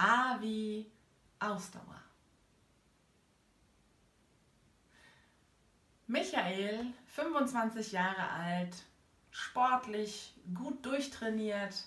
A 0.00 0.40
wie 0.40 0.90
Ausdauer. 1.40 2.00
Michael, 6.06 6.86
25 7.08 7.92
Jahre 7.92 8.30
alt, 8.30 8.74
sportlich, 9.30 10.34
gut 10.54 10.86
durchtrainiert, 10.86 11.84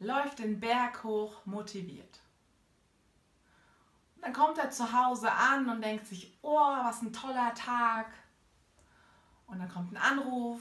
läuft 0.00 0.40
den 0.40 0.58
Berg 0.58 1.04
hoch 1.04 1.46
motiviert. 1.46 2.18
Dann 4.20 4.32
kommt 4.32 4.58
er 4.58 4.70
zu 4.70 4.92
Hause 4.92 5.30
an 5.30 5.68
und 5.68 5.80
denkt 5.80 6.08
sich, 6.08 6.36
oh, 6.42 6.56
was 6.56 7.02
ein 7.02 7.12
toller 7.12 7.54
Tag. 7.54 8.12
Und 9.46 9.60
dann 9.60 9.68
kommt 9.68 9.92
ein 9.92 9.96
Anruf, 9.96 10.60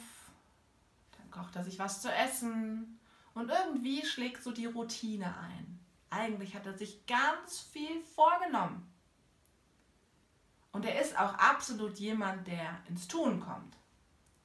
dann 1.18 1.32
kocht 1.32 1.56
er 1.56 1.64
sich 1.64 1.80
was 1.80 2.04
zu 2.04 2.14
essen 2.14 3.00
und 3.34 3.50
irgendwie 3.50 4.06
schlägt 4.06 4.44
so 4.44 4.52
die 4.52 4.66
Routine 4.66 5.38
ein. 5.38 5.80
Eigentlich 6.10 6.56
hat 6.56 6.66
er 6.66 6.78
sich 6.78 7.06
ganz 7.06 7.60
viel 7.60 8.02
vorgenommen. 8.04 8.92
Und 10.72 10.86
er 10.86 11.02
ist 11.02 11.18
auch 11.18 11.34
absolut 11.36 11.98
jemand, 11.98 12.48
der 12.48 12.82
ins 12.88 13.08
Tun 13.08 13.40
kommt. 13.40 13.78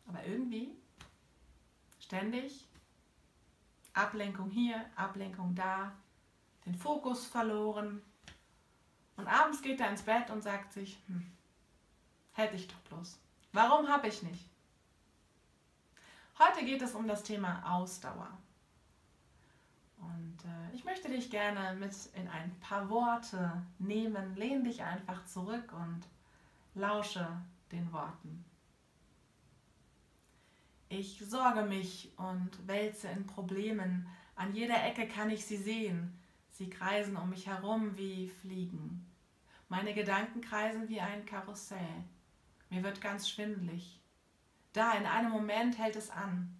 Aber 0.07 0.25
irgendwie 0.25 0.77
ständig 1.99 2.67
Ablenkung 3.93 4.51
hier, 4.51 4.85
Ablenkung 4.95 5.55
da, 5.55 5.93
den 6.67 6.75
Fokus 6.75 7.27
verloren. 7.27 8.03
Und 9.17 9.27
abends 9.27 9.63
geht 9.63 9.81
er 9.81 9.91
ins 9.91 10.03
Bett 10.03 10.31
und 10.31 10.43
sagt 10.43 10.73
sich, 10.73 10.99
hm, 11.07 11.33
hätte 12.33 12.57
ich 12.57 12.69
doch 12.69 12.79
bloß. 12.91 13.19
Warum 13.53 13.89
habe 13.89 14.09
ich 14.09 14.23
nicht? 14.23 14.45
Heute 16.39 16.65
geht 16.65 16.83
es 16.83 16.95
um 16.95 17.09
das 17.09 17.23
Thema 17.23 17.63
Ausdauer. 17.75 18.37
Und 19.99 20.39
äh, 20.45 20.75
ich 20.75 20.85
möchte 20.85 21.09
dich 21.09 21.31
gerne 21.31 21.75
mit 21.79 21.93
in 22.15 22.29
ein 22.29 22.55
paar 22.61 22.89
Worte 22.91 23.63
nehmen. 23.79 24.37
Lehn 24.37 24.65
dich 24.65 24.83
einfach 24.83 25.25
zurück 25.27 25.73
und 25.73 26.03
lausche 26.75 27.27
den 27.73 27.93
Worten. 27.93 28.45
Ich 30.89 31.19
sorge 31.27 31.63
mich 31.63 32.13
und 32.17 32.67
wälze 32.67 33.09
in 33.09 33.27
Problemen. 33.27 34.07
An 34.37 34.55
jeder 34.55 34.85
Ecke 34.85 35.09
kann 35.09 35.31
ich 35.31 35.45
sie 35.45 35.57
sehen. 35.57 36.17
Sie 36.53 36.71
kreisen 36.71 37.17
um 37.17 37.31
mich 37.31 37.47
herum 37.47 37.97
wie 37.97 38.29
Fliegen. 38.29 39.05
Meine 39.69 39.95
Gedanken 39.95 40.41
kreisen 40.41 40.89
wie 40.89 41.01
ein 41.01 41.27
Karussell. 41.27 42.05
Mir 42.71 42.83
wird 42.83 43.01
ganz 43.01 43.29
schwindlig. 43.29 44.01
Da, 44.73 44.93
in 44.93 45.07
einem 45.07 45.31
Moment 45.31 45.79
hält 45.79 45.97
es 45.97 46.11
an. 46.11 46.56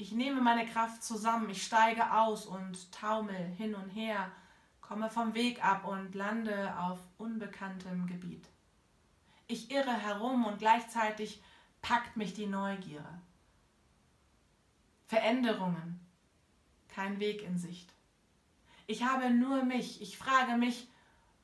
Ich 0.00 0.12
nehme 0.12 0.40
meine 0.40 0.64
Kraft 0.64 1.04
zusammen, 1.04 1.50
ich 1.50 1.62
steige 1.62 2.14
aus 2.14 2.46
und 2.46 2.90
taumel 2.90 3.36
hin 3.58 3.74
und 3.74 3.90
her, 3.90 4.32
komme 4.80 5.10
vom 5.10 5.34
Weg 5.34 5.62
ab 5.62 5.86
und 5.86 6.14
lande 6.14 6.74
auf 6.78 6.98
unbekanntem 7.18 8.06
Gebiet. 8.06 8.48
Ich 9.46 9.70
irre 9.70 9.92
herum 9.92 10.46
und 10.46 10.58
gleichzeitig 10.58 11.42
packt 11.82 12.16
mich 12.16 12.32
die 12.32 12.46
Neugierde. 12.46 13.20
Veränderungen, 15.06 16.00
kein 16.88 17.20
Weg 17.20 17.42
in 17.42 17.58
Sicht. 17.58 17.92
Ich 18.86 19.04
habe 19.04 19.28
nur 19.28 19.64
mich. 19.64 20.00
Ich 20.00 20.16
frage 20.16 20.56
mich, 20.56 20.88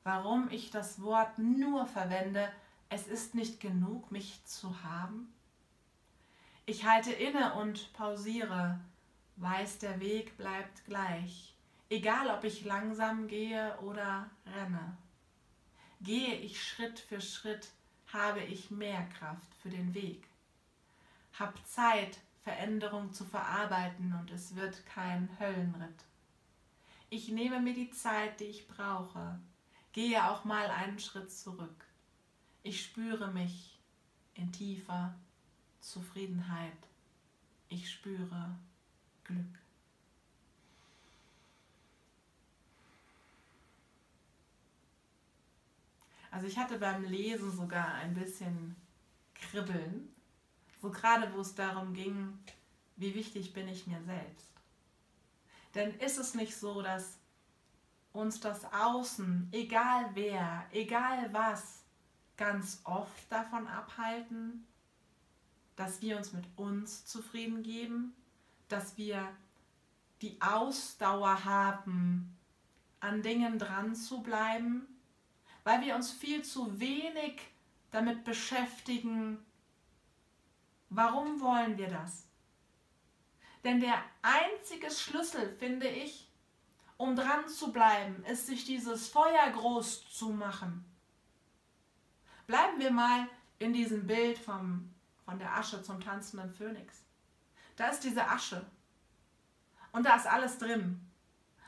warum 0.01 0.49
ich 0.49 0.71
das 0.71 0.99
Wort 1.03 1.37
nur 1.37 1.85
verwende. 1.85 2.51
Es 2.89 3.05
ist 3.05 3.35
nicht 3.35 3.59
genug, 3.59 4.11
mich 4.11 4.43
zu 4.45 4.81
haben. 4.81 5.31
Ich 6.69 6.83
halte 6.83 7.13
inne 7.13 7.53
und 7.53 7.93
pausiere, 7.93 8.77
weiß, 9.37 9.79
der 9.79 10.01
Weg 10.01 10.35
bleibt 10.35 10.83
gleich, 10.83 11.55
egal 11.89 12.29
ob 12.29 12.43
ich 12.43 12.65
langsam 12.65 13.29
gehe 13.29 13.79
oder 13.79 14.29
renne. 14.45 14.97
Gehe 16.01 16.35
ich 16.35 16.61
Schritt 16.61 16.99
für 16.99 17.21
Schritt, 17.21 17.69
habe 18.11 18.41
ich 18.41 18.69
mehr 18.69 19.07
Kraft 19.17 19.55
für 19.61 19.69
den 19.69 19.93
Weg. 19.93 20.27
Hab 21.39 21.65
Zeit, 21.65 22.17
Veränderung 22.43 23.13
zu 23.13 23.23
verarbeiten 23.23 24.13
und 24.19 24.29
es 24.31 24.57
wird 24.57 24.85
kein 24.87 25.29
Höllenritt. 25.39 26.03
Ich 27.09 27.29
nehme 27.29 27.61
mir 27.61 27.75
die 27.75 27.91
Zeit, 27.91 28.41
die 28.41 28.45
ich 28.45 28.67
brauche, 28.67 29.39
gehe 29.93 30.29
auch 30.29 30.43
mal 30.43 30.69
einen 30.69 30.99
Schritt 30.99 31.31
zurück. 31.31 31.85
Ich 32.63 32.83
spüre 32.83 33.31
mich 33.31 33.79
in 34.33 34.51
tiefer 34.51 35.15
Zufriedenheit. 35.81 36.77
Ich 37.69 37.91
spüre 37.91 38.55
Glück. 39.23 39.59
Also 46.31 46.47
ich 46.47 46.57
hatte 46.57 46.77
beim 46.77 47.03
Lesen 47.03 47.51
sogar 47.51 47.95
ein 47.95 48.13
bisschen 48.13 48.75
Kribbeln, 49.33 50.13
so 50.81 50.91
gerade 50.91 51.33
wo 51.33 51.41
es 51.41 51.55
darum 51.55 51.93
ging, 51.93 52.37
wie 52.95 53.15
wichtig 53.15 53.53
bin 53.53 53.67
ich 53.67 53.87
mir 53.87 54.01
selbst. 54.03 54.51
Denn 55.73 55.93
ist 55.99 56.17
es 56.17 56.33
nicht 56.33 56.55
so, 56.55 56.81
dass 56.81 57.17
uns 58.13 58.39
das 58.39 58.65
Außen, 58.73 59.49
egal 59.51 60.09
wer, 60.13 60.65
egal 60.71 61.31
was, 61.33 61.83
ganz 62.35 62.81
oft 62.83 63.31
davon 63.31 63.67
abhalten, 63.67 64.65
dass 65.77 66.01
wir 66.01 66.17
uns 66.17 66.33
mit 66.33 66.43
uns 66.57 67.05
zufrieden 67.05 67.63
geben, 67.63 68.13
dass 68.67 68.97
wir 68.97 69.25
die 70.21 70.41
Ausdauer 70.41 71.45
haben, 71.45 72.37
an 72.99 73.21
Dingen 73.21 73.57
dran 73.57 73.95
zu 73.95 74.21
bleiben, 74.21 74.85
weil 75.63 75.81
wir 75.85 75.95
uns 75.95 76.11
viel 76.11 76.43
zu 76.43 76.79
wenig 76.79 77.39
damit 77.91 78.25
beschäftigen, 78.25 79.37
Warum 80.89 81.41
wollen 81.41 81.77
wir 81.77 81.89
das? 81.89 82.25
Denn 83.63 83.79
der 83.79 84.01
einzige 84.21 84.89
Schlüssel, 84.89 85.55
finde 85.57 85.87
ich, 85.87 86.29
um 86.95 87.15
dran 87.15 87.47
zu 87.49 87.71
bleiben, 87.71 88.23
ist, 88.25 88.47
sich 88.47 88.65
dieses 88.65 89.09
Feuer 89.09 89.49
groß 89.51 90.09
zu 90.09 90.29
machen. 90.29 90.85
Bleiben 92.47 92.79
wir 92.79 92.91
mal 92.91 93.27
in 93.59 93.73
diesem 93.73 94.07
Bild 94.07 94.37
vom, 94.37 94.93
von 95.27 95.37
der 95.39 95.53
Asche 95.57 95.83
zum 95.83 95.99
tanzenden 95.99 96.49
Phönix. 96.49 97.03
Da 97.75 97.89
ist 97.89 97.99
diese 98.05 98.25
Asche 98.25 98.65
und 99.91 100.05
da 100.05 100.15
ist 100.15 100.25
alles 100.25 100.57
drin. 100.57 101.05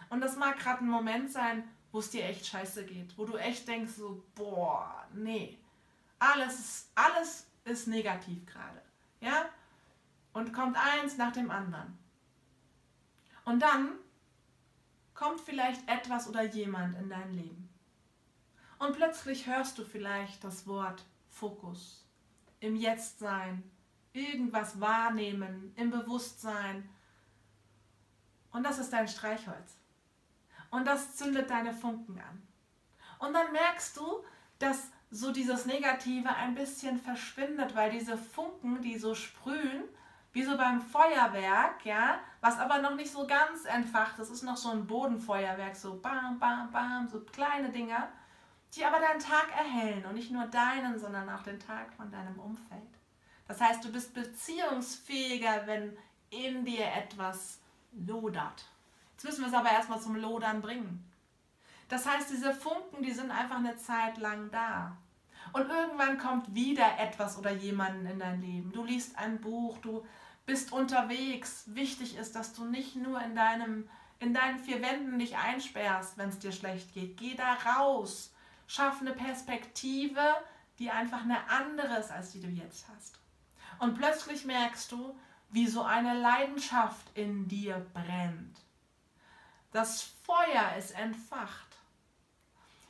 Und 0.09 0.21
das 0.21 0.37
mag 0.37 0.57
gerade 0.57 0.85
ein 0.85 0.89
Moment 0.89 1.29
sein, 1.29 1.69
wo 1.91 1.99
es 1.99 2.09
dir 2.09 2.23
echt 2.23 2.45
scheiße 2.45 2.85
geht, 2.85 3.17
wo 3.17 3.25
du 3.25 3.35
echt 3.35 3.67
denkst 3.67 3.91
so, 3.91 4.23
boah, 4.33 5.05
nee, 5.13 5.59
alles, 6.19 6.89
alles 6.95 7.47
ist 7.65 7.87
negativ 7.87 8.45
gerade. 8.45 8.81
Ja? 9.19 9.49
Und 10.31 10.53
kommt 10.53 10.77
eins 10.77 11.17
nach 11.17 11.33
dem 11.33 11.51
anderen. 11.51 11.97
Und 13.43 13.59
dann 13.59 13.91
kommt 15.13 15.41
vielleicht 15.41 15.85
etwas 15.89 16.29
oder 16.29 16.43
jemand 16.43 16.97
in 16.97 17.09
dein 17.09 17.33
Leben. 17.33 17.69
Und 18.77 18.95
plötzlich 18.95 19.47
hörst 19.47 19.77
du 19.77 19.83
vielleicht 19.83 20.45
das 20.45 20.65
Wort 20.65 21.03
Fokus, 21.29 22.08
im 22.59 22.75
Jetztsein, 22.75 23.63
irgendwas 24.13 24.79
wahrnehmen, 24.79 25.73
im 25.75 25.91
Bewusstsein. 25.91 26.89
Und 28.51 28.63
das 28.63 28.79
ist 28.79 28.91
dein 28.91 29.07
Streichholz. 29.07 29.77
Und 30.71 30.85
das 30.85 31.15
zündet 31.15 31.49
deine 31.49 31.73
Funken 31.73 32.19
an. 32.19 32.47
Und 33.19 33.33
dann 33.33 33.51
merkst 33.51 33.97
du, 33.97 34.23
dass 34.59 34.91
so 35.11 35.31
dieses 35.31 35.65
Negative 35.65 36.29
ein 36.29 36.55
bisschen 36.55 36.99
verschwindet, 36.99 37.75
weil 37.75 37.91
diese 37.91 38.17
Funken, 38.17 38.81
die 38.81 38.97
so 38.97 39.15
sprühen, 39.15 39.83
wie 40.31 40.43
so 40.43 40.55
beim 40.57 40.81
Feuerwerk, 40.81 41.85
ja, 41.85 42.19
was 42.41 42.59
aber 42.59 42.79
noch 42.79 42.95
nicht 42.95 43.11
so 43.11 43.25
ganz 43.25 43.65
entfacht, 43.65 44.19
das 44.19 44.29
ist 44.29 44.43
noch 44.43 44.57
so 44.57 44.69
ein 44.69 44.85
Bodenfeuerwerk, 44.85 45.75
so 45.75 45.99
bam, 45.99 46.37
bam, 46.37 46.71
bam, 46.71 47.07
so 47.07 47.21
kleine 47.21 47.69
Dinger, 47.69 48.09
die 48.75 48.85
aber 48.85 48.99
deinen 48.99 49.19
Tag 49.19 49.47
erhellen 49.55 50.05
und 50.05 50.15
nicht 50.15 50.31
nur 50.31 50.45
deinen, 50.45 50.99
sondern 50.99 51.29
auch 51.29 51.43
den 51.43 51.59
Tag 51.59 51.93
von 51.93 52.11
deinem 52.11 52.39
Umfeld. 52.39 52.81
Das 53.47 53.59
heißt, 53.59 53.83
du 53.83 53.91
bist 53.91 54.13
beziehungsfähiger, 54.13 55.65
wenn 55.65 55.97
in 56.29 56.65
dir 56.65 56.85
etwas 56.85 57.59
lodert. 57.91 58.65
Jetzt 59.13 59.23
müssen 59.25 59.41
wir 59.41 59.47
es 59.47 59.53
aber 59.53 59.71
erstmal 59.71 59.99
zum 59.99 60.15
Lodern 60.15 60.61
bringen. 60.61 61.03
Das 61.87 62.05
heißt, 62.05 62.29
diese 62.29 62.53
Funken, 62.53 63.01
die 63.01 63.11
sind 63.11 63.31
einfach 63.31 63.57
eine 63.57 63.75
Zeit 63.75 64.17
lang 64.17 64.51
da. 64.51 64.95
Und 65.53 65.67
irgendwann 65.67 66.19
kommt 66.19 66.53
wieder 66.53 66.99
etwas 66.99 67.37
oder 67.37 67.51
jemanden 67.51 68.05
in 68.05 68.19
dein 68.19 68.41
Leben. 68.41 68.71
Du 68.71 68.85
liest 68.85 69.17
ein 69.17 69.41
Buch, 69.41 69.79
du 69.79 70.05
bist 70.45 70.71
unterwegs. 70.71 71.63
Wichtig 71.67 72.17
ist, 72.17 72.35
dass 72.35 72.53
du 72.53 72.65
nicht 72.65 72.95
nur 72.95 73.19
in, 73.21 73.35
deinem, 73.35 73.89
in 74.19 74.33
deinen 74.33 74.59
vier 74.59 74.81
Wänden 74.81 75.17
dich 75.17 75.37
einsperrst, 75.37 76.17
wenn 76.17 76.29
es 76.29 76.39
dir 76.39 76.51
schlecht 76.51 76.93
geht. 76.93 77.17
Geh 77.17 77.35
da 77.35 77.53
raus. 77.53 78.31
Schaff 78.69 79.01
eine 79.01 79.13
Perspektive, 79.13 80.21
die 80.77 80.91
einfach 80.91 81.23
eine 81.23 81.49
andere 81.49 81.97
ist, 81.97 82.11
als 82.11 82.33
die 82.33 82.39
du 82.39 82.49
jetzt 82.49 82.87
hast. 82.87 83.17
Und 83.79 83.97
plötzlich 83.97 84.45
merkst 84.45 84.91
du, 84.91 85.17
wie 85.49 85.65
so 85.65 85.81
eine 85.81 86.13
Leidenschaft 86.21 87.07
in 87.15 87.47
dir 87.47 87.83
brennt. 87.95 88.59
Das 89.71 90.03
Feuer 90.23 90.75
ist 90.77 90.91
entfacht. 90.91 91.77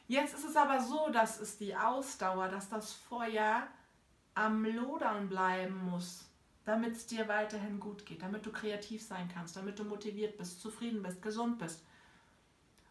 Jetzt 0.09 0.33
ist 0.33 0.43
es 0.43 0.57
aber 0.57 0.81
so, 0.81 1.11
dass 1.11 1.39
es 1.39 1.57
die 1.57 1.73
Ausdauer, 1.73 2.49
dass 2.49 2.67
das 2.67 2.91
Feuer 2.91 3.65
am 4.33 4.65
Lodern 4.65 5.29
bleiben 5.29 5.89
muss, 5.89 6.25
damit 6.65 6.91
es 6.91 7.07
dir 7.07 7.29
weiterhin 7.29 7.79
gut 7.79 8.05
geht, 8.05 8.21
damit 8.21 8.45
du 8.45 8.51
kreativ 8.51 9.01
sein 9.01 9.29
kannst, 9.33 9.55
damit 9.55 9.79
du 9.79 9.85
motiviert 9.85 10.37
bist, 10.37 10.59
zufrieden 10.59 11.01
bist, 11.01 11.21
gesund 11.21 11.57
bist. 11.57 11.81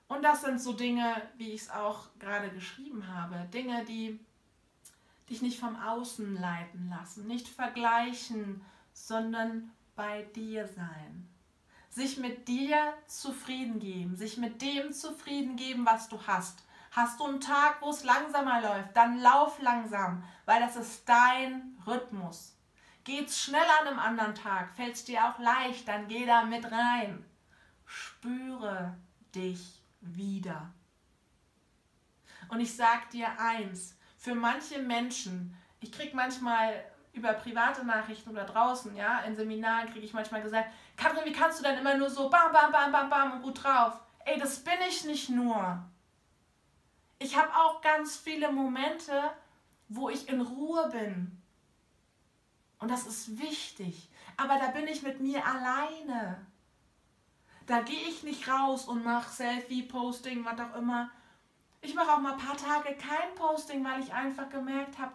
Und 0.08 0.22
das 0.22 0.40
sind 0.40 0.60
so 0.60 0.72
Dinge, 0.72 1.22
wie 1.36 1.52
ich 1.52 1.62
es 1.62 1.70
auch 1.70 2.06
gerade 2.18 2.50
geschrieben 2.50 3.06
habe, 3.14 3.46
Dinge, 3.52 3.84
die 3.84 4.18
dich 5.28 5.42
nicht 5.42 5.60
vom 5.60 5.76
Außen 5.76 6.40
leiten 6.40 6.88
lassen, 6.88 7.26
nicht 7.26 7.46
vergleichen, 7.46 8.64
sondern 8.94 9.70
bei 9.94 10.22
dir 10.34 10.66
sein. 10.66 11.28
Sich 11.90 12.16
mit 12.16 12.48
dir 12.48 12.94
zufrieden 13.06 13.80
geben, 13.80 14.16
sich 14.16 14.38
mit 14.38 14.62
dem 14.62 14.92
zufrieden 14.92 15.56
geben, 15.56 15.84
was 15.84 16.08
du 16.08 16.18
hast. 16.26 16.64
Hast 16.92 17.20
du 17.20 17.24
einen 17.24 17.40
Tag, 17.40 17.82
wo 17.82 17.90
es 17.90 18.04
langsamer 18.04 18.62
läuft, 18.62 18.96
dann 18.96 19.20
lauf 19.20 19.60
langsam, 19.60 20.24
weil 20.46 20.60
das 20.60 20.76
ist 20.76 21.06
dein 21.06 21.76
Rhythmus. 21.86 22.56
Geht's 23.04 23.42
schneller 23.42 23.80
an 23.82 23.88
einem 23.88 23.98
anderen 23.98 24.34
Tag, 24.34 24.72
fällt 24.72 24.94
es 24.94 25.04
dir 25.04 25.26
auch 25.26 25.38
leicht, 25.38 25.86
dann 25.86 26.08
geh 26.08 26.24
da 26.24 26.44
mit 26.44 26.70
rein. 26.70 27.24
Spüre 27.84 28.96
dich 29.34 29.82
wieder. 30.00 30.72
Und 32.48 32.60
ich 32.60 32.74
sag 32.74 33.10
dir 33.10 33.28
eins, 33.38 33.96
für 34.16 34.34
manche 34.34 34.80
Menschen, 34.80 35.56
ich 35.80 35.92
krieg 35.92 36.14
manchmal 36.14 36.84
über 37.12 37.32
private 37.34 37.84
Nachrichten 37.84 38.30
oder 38.30 38.44
draußen, 38.44 38.94
ja, 38.96 39.20
in 39.20 39.36
Seminaren 39.36 39.90
kriege 39.90 40.04
ich 40.04 40.12
manchmal 40.12 40.42
gesagt, 40.42 40.70
Katrin, 40.96 41.24
wie 41.24 41.32
kannst 41.32 41.58
du 41.58 41.64
denn 41.64 41.78
immer 41.78 41.96
nur 41.96 42.10
so 42.10 42.30
bam, 42.30 42.52
bam, 42.52 42.72
bam, 42.72 42.92
bam, 42.92 43.10
bam 43.10 43.32
und 43.32 43.42
gut 43.42 43.62
drauf? 43.62 44.00
Ey, 44.24 44.38
das 44.38 44.60
bin 44.60 44.74
ich 44.88 45.04
nicht 45.04 45.30
nur. 45.30 45.82
Ich 47.18 47.36
habe 47.36 47.54
auch 47.54 47.80
ganz 47.80 48.16
viele 48.16 48.52
Momente, 48.52 49.32
wo 49.88 50.08
ich 50.08 50.28
in 50.28 50.40
Ruhe 50.40 50.88
bin. 50.90 51.42
Und 52.78 52.90
das 52.90 53.06
ist 53.06 53.38
wichtig. 53.40 54.08
Aber 54.36 54.58
da 54.58 54.68
bin 54.68 54.86
ich 54.86 55.02
mit 55.02 55.20
mir 55.20 55.44
alleine. 55.44 56.46
Da 57.68 57.82
gehe 57.82 58.08
ich 58.08 58.22
nicht 58.22 58.48
raus 58.48 58.86
und 58.88 59.04
mache 59.04 59.30
Selfie-Posting, 59.30 60.42
was 60.42 60.58
auch 60.58 60.74
immer. 60.74 61.10
Ich 61.82 61.94
mache 61.94 62.10
auch 62.10 62.18
mal 62.18 62.32
ein 62.32 62.38
paar 62.38 62.56
Tage 62.56 62.96
kein 62.96 63.34
Posting, 63.34 63.84
weil 63.84 64.02
ich 64.02 64.10
einfach 64.10 64.48
gemerkt 64.48 64.98
habe, 64.98 65.12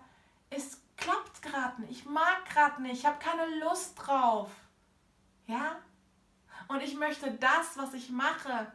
es 0.51 0.79
klappt 0.95 1.41
gerade 1.41 1.81
nicht. 1.81 1.91
Ich 1.91 2.05
mag 2.05 2.45
gerade 2.45 2.79
nicht. 2.83 2.99
Ich 2.99 3.05
habe 3.07 3.17
keine 3.17 3.59
Lust 3.59 3.95
drauf. 3.95 4.51
Ja? 5.47 5.77
Und 6.67 6.83
ich 6.83 6.95
möchte 6.95 7.31
das, 7.31 7.75
was 7.75 7.95
ich 7.95 8.11
mache, 8.11 8.71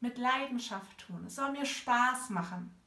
mit 0.00 0.18
Leidenschaft 0.18 0.98
tun. 0.98 1.24
Es 1.26 1.36
soll 1.36 1.52
mir 1.52 1.64
Spaß 1.64 2.28
machen. 2.28 2.78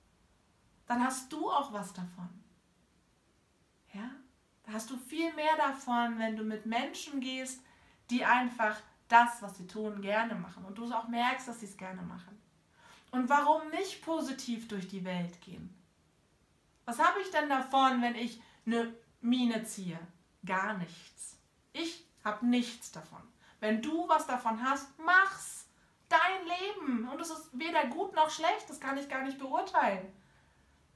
Dann 0.86 1.04
hast 1.04 1.34
du 1.34 1.50
auch 1.50 1.74
was 1.74 1.94
davon. 1.94 2.30
Ja? 3.92 4.12
Da 4.68 4.74
hast 4.74 4.92
du 4.92 4.98
viel 4.98 5.34
mehr 5.34 5.58
davon, 5.58 6.20
wenn 6.20 6.38
du 6.38 6.44
mit 6.44 6.68
Menschen 6.68 7.22
gehst, 7.22 7.60
die 8.12 8.24
einfach 8.24 8.78
das, 9.08 9.42
was 9.42 9.58
sie 9.58 9.68
tun, 9.68 10.02
gerne 10.02 10.36
machen. 10.36 10.66
Und 10.66 10.78
du 10.78 10.92
auch 10.94 11.08
merkst, 11.08 11.48
dass 11.48 11.60
sie 11.60 11.66
es 11.66 11.78
gerne 11.78 12.02
machen. 12.02 12.40
Und 13.12 13.30
warum 13.30 13.70
nicht 13.70 14.04
positiv 14.04 14.68
durch 14.68 14.88
die 14.88 15.06
Welt 15.06 15.42
gehen? 15.42 15.74
Was 16.86 17.00
habe 17.00 17.20
ich 17.22 17.32
denn 17.32 17.50
davon, 17.50 18.02
wenn 18.02 18.16
ich 18.16 18.42
eine 18.66 18.94
Mine 19.22 19.64
ziehe? 19.64 20.00
Gar 20.46 20.78
nichts. 20.78 21.38
Ich 21.74 22.06
habe 22.24 22.46
nichts 22.46 22.92
davon. 22.92 23.22
Wenn 23.60 23.82
du 23.82 24.08
was 24.08 24.28
davon 24.28 24.62
hast, 24.62 24.88
mach's 25.00 25.68
dein 26.10 26.46
Leben. 26.46 27.10
Und 27.10 27.20
es 27.20 27.30
ist 27.30 27.50
weder 27.54 27.88
gut 27.88 28.14
noch 28.14 28.30
schlecht, 28.30 28.70
das 28.70 28.80
kann 28.80 28.98
ich 28.98 29.10
gar 29.10 29.24
nicht 29.24 29.40
beurteilen. 29.40 30.14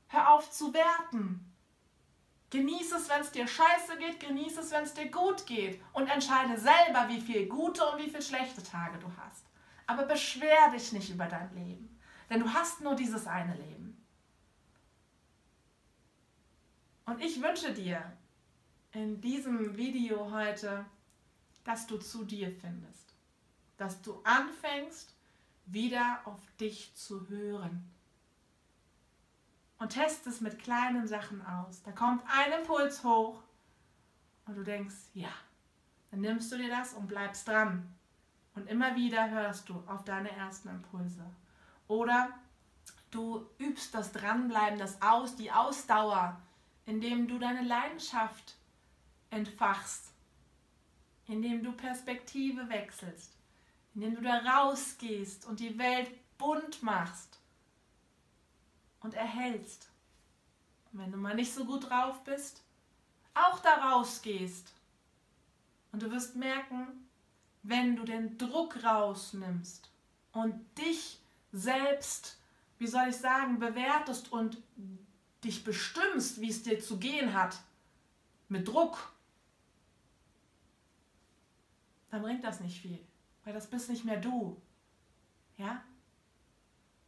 Hör 0.07 0.31
auf 0.31 0.51
zu 0.51 0.73
werten. 0.73 1.50
Genieß 2.51 2.91
es, 2.91 3.09
wenn 3.09 3.21
es 3.21 3.31
dir 3.31 3.47
scheiße 3.47 3.97
geht, 3.97 4.19
genieß 4.19 4.57
es, 4.57 4.71
wenn 4.71 4.83
es 4.83 4.93
dir 4.93 5.09
gut 5.09 5.45
geht. 5.47 5.81
Und 5.93 6.07
entscheide 6.07 6.59
selber, 6.59 7.07
wie 7.07 7.21
viel 7.21 7.47
gute 7.47 7.83
und 7.85 7.99
wie 7.99 8.09
viel 8.09 8.21
schlechte 8.21 8.61
Tage 8.61 8.99
du 8.99 9.07
hast. 9.17 9.45
Aber 9.87 10.03
beschwer 10.03 10.69
dich 10.71 10.91
nicht 10.91 11.09
über 11.09 11.25
dein 11.25 11.53
Leben. 11.55 11.99
Denn 12.29 12.41
du 12.41 12.53
hast 12.53 12.81
nur 12.81 12.95
dieses 12.95 13.25
eine 13.25 13.55
Leben. 13.55 14.05
Und 17.05 17.21
ich 17.21 17.41
wünsche 17.41 17.73
dir 17.73 18.15
in 18.91 19.19
diesem 19.19 19.75
Video 19.75 20.31
heute, 20.31 20.85
dass 21.63 21.87
du 21.87 21.97
zu 21.97 22.23
dir 22.23 22.51
findest 22.51 23.11
dass 23.81 23.99
du 24.03 24.21
anfängst, 24.23 25.15
wieder 25.65 26.21
auf 26.25 26.39
dich 26.59 26.93
zu 26.93 27.27
hören. 27.29 27.91
Und 29.81 29.93
test 29.93 30.27
es 30.27 30.41
mit 30.41 30.59
kleinen 30.59 31.07
Sachen 31.07 31.43
aus. 31.43 31.81
Da 31.81 31.91
kommt 31.91 32.21
ein 32.27 32.59
Impuls 32.59 33.03
hoch 33.03 33.41
und 34.45 34.55
du 34.55 34.61
denkst, 34.61 34.93
ja, 35.15 35.31
dann 36.11 36.21
nimmst 36.21 36.51
du 36.51 36.57
dir 36.57 36.69
das 36.69 36.93
und 36.93 37.07
bleibst 37.07 37.47
dran. 37.47 37.91
Und 38.53 38.69
immer 38.69 38.95
wieder 38.95 39.31
hörst 39.31 39.69
du 39.69 39.83
auf 39.87 40.03
deine 40.05 40.29
ersten 40.33 40.69
Impulse. 40.69 41.25
Oder 41.87 42.29
du 43.09 43.49
übst 43.57 43.95
das 43.95 44.11
Dranbleiben, 44.11 44.77
das 44.77 45.01
Aus, 45.01 45.35
die 45.35 45.51
Ausdauer, 45.51 46.39
indem 46.85 47.27
du 47.27 47.39
deine 47.39 47.63
Leidenschaft 47.63 48.57
entfachst, 49.31 50.13
indem 51.25 51.63
du 51.63 51.71
Perspektive 51.71 52.69
wechselst, 52.69 53.35
indem 53.95 54.13
du 54.13 54.21
da 54.21 54.37
rausgehst 54.41 55.47
und 55.47 55.59
die 55.59 55.79
Welt 55.79 56.11
bunt 56.37 56.83
machst 56.83 57.40
und 59.01 59.13
erhältst. 59.13 59.89
Und 60.91 60.99
wenn 60.99 61.11
du 61.11 61.17
mal 61.17 61.35
nicht 61.35 61.53
so 61.53 61.65
gut 61.65 61.89
drauf 61.89 62.23
bist, 62.23 62.63
auch 63.33 63.59
da 63.59 63.91
rausgehst. 63.91 64.73
Und 65.91 66.01
du 66.01 66.11
wirst 66.11 66.35
merken, 66.35 67.07
wenn 67.63 67.95
du 67.95 68.03
den 68.03 68.37
Druck 68.37 68.83
rausnimmst 68.83 69.89
und 70.31 70.55
dich 70.77 71.19
selbst, 71.51 72.39
wie 72.77 72.87
soll 72.87 73.09
ich 73.09 73.17
sagen, 73.17 73.59
bewertest 73.59 74.31
und 74.31 74.57
dich 75.43 75.63
bestimmst, 75.63 76.39
wie 76.41 76.49
es 76.49 76.63
dir 76.63 76.79
zu 76.79 76.97
gehen 76.97 77.33
hat, 77.33 77.61
mit 78.47 78.67
Druck, 78.67 79.13
dann 82.09 82.21
bringt 82.21 82.43
das 82.43 82.59
nicht 82.59 82.81
viel. 82.81 82.99
Weil 83.43 83.53
das 83.53 83.69
bist 83.69 83.89
nicht 83.89 84.05
mehr 84.05 84.19
du. 84.19 84.61
Ja? 85.57 85.83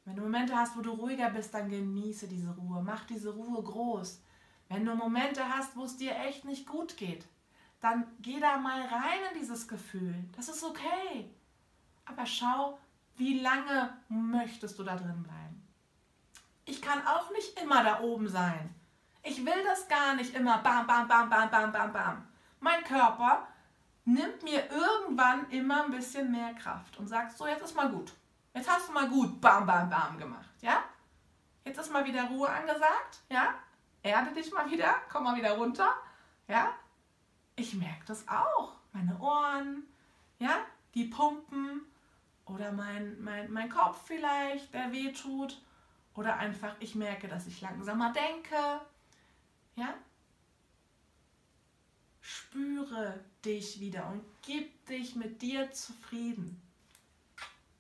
Wenn 0.06 0.18
du 0.18 0.24
Momente 0.24 0.56
hast, 0.56 0.76
wo 0.76 0.82
du 0.82 0.92
ruhiger 0.92 1.30
bist, 1.30 1.54
dann 1.54 1.70
genieße 1.70 2.28
diese 2.28 2.54
Ruhe. 2.56 2.82
Mach 2.84 3.06
diese 3.06 3.34
Ruhe 3.34 3.64
groß. 3.64 4.22
Wenn 4.68 4.86
du 4.86 4.96
Momente 4.96 5.48
hast, 5.48 5.76
wo 5.76 5.86
es 5.86 5.98
dir 5.98 6.16
echt 6.18 6.46
nicht 6.46 6.68
gut 6.68 6.98
geht, 6.98 7.26
dann 7.80 8.06
geh 8.20 8.40
da 8.40 8.58
mal 8.58 8.82
rein 8.82 9.20
in 9.32 9.40
dieses 9.40 9.68
Gefühl. 9.68 10.16
Das 10.36 10.50
ist 10.50 10.64
okay. 10.64 11.30
Aber 12.06 12.26
schau, 12.26 12.80
wie 13.16 13.40
lange 13.40 13.98
möchtest 14.10 14.78
du 14.80 14.84
da 14.84 14.96
drin 14.96 15.24
bleiben? 15.24 15.68
Ich 16.66 16.82
kann 16.82 17.06
auch 17.06 17.32
nicht 17.32 17.60
immer 17.62 17.84
da 17.84 18.02
oben 18.02 18.28
sein. 18.28 18.74
Ich 19.22 19.46
will 19.46 19.64
das 19.66 19.88
gar 19.88 20.16
nicht 20.16 20.36
immer. 20.36 20.58
Bam, 20.60 20.86
bam, 20.88 21.08
bam, 21.08 21.30
bam, 21.30 21.50
bam, 21.50 21.72
bam, 21.72 21.94
bam. 21.94 22.28
Mein 22.60 22.84
Körper 22.84 23.48
nimmt 24.06 24.44
mir 24.44 24.70
irgendwann 24.70 25.50
immer 25.50 25.86
ein 25.86 25.92
bisschen 25.92 26.32
mehr 26.32 26.54
Kraft 26.56 26.98
und 26.98 27.08
sagt, 27.08 27.38
so, 27.38 27.48
jetzt 27.48 27.64
ist 27.64 27.76
mal 27.76 27.90
gut. 27.90 28.14
Jetzt 28.54 28.70
hast 28.70 28.88
du 28.88 28.94
mal 28.94 29.10
gut 29.10 29.42
bam, 29.42 29.66
bam, 29.66 29.90
bam 29.90 30.18
gemacht, 30.18 30.62
ja? 30.62 30.84
Jetzt 31.66 31.80
ist 31.80 31.92
mal 31.92 32.06
wieder 32.06 32.26
Ruhe 32.26 32.50
angesagt, 32.50 33.22
ja? 33.30 33.56
Erde 34.04 34.34
dich 34.34 34.52
mal 34.52 34.70
wieder, 34.70 34.96
komm 35.10 35.24
mal 35.24 35.36
wieder 35.36 35.54
runter, 35.54 35.90
ja? 36.48 36.74
Ich 37.56 37.74
merke 37.74 38.06
das 38.06 38.28
auch. 38.28 38.74
Meine 38.92 39.20
Ohren, 39.20 39.84
ja? 40.40 40.58
Die 40.94 41.06
pumpen 41.06 41.82
oder 42.46 42.72
mein, 42.72 43.22
mein, 43.24 43.52
mein 43.52 43.70
Kopf 43.70 44.06
vielleicht, 44.06 44.74
der 44.74 44.92
weh 44.92 45.12
tut. 45.12 45.62
Oder 46.16 46.38
einfach, 46.38 46.76
ich 46.80 46.94
merke, 46.94 47.28
dass 47.28 47.48
ich 47.48 47.62
langsamer 47.62 48.14
denke, 48.14 48.82
ja? 49.76 49.96
spüre 52.24 53.20
dich 53.44 53.80
wieder 53.80 54.08
und 54.08 54.24
gib 54.42 54.86
dich 54.86 55.16
mit 55.16 55.42
dir 55.42 55.72
zufrieden. 55.72 56.62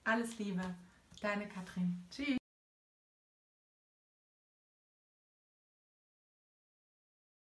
Alles 0.06 0.38
Liebe, 0.38 0.62
deine 1.22 1.48
Katrin. 1.48 2.04
Tschüss. 2.10 2.43